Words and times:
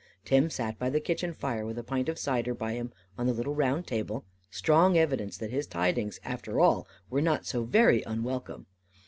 Tim 0.25 0.49
sat 0.49 0.79
by 0.79 0.89
the 0.89 0.99
kitchen 0.99 1.31
fire 1.31 1.63
with 1.63 1.77
a 1.77 1.83
pint 1.83 2.09
of 2.09 2.17
cider 2.17 2.55
by 2.55 2.73
him 2.73 2.91
on 3.19 3.27
the 3.27 3.33
little 3.33 3.53
round 3.53 3.85
table; 3.85 4.25
strong 4.49 4.97
evidence 4.97 5.37
that 5.37 5.51
his 5.51 5.67
tidings, 5.67 6.19
after 6.25 6.59
all, 6.59 6.87
were 7.11 7.21
not 7.21 7.45
so 7.45 7.65
very 7.65 8.01
unwelcome. 8.01 8.65